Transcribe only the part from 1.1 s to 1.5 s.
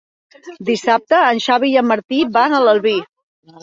en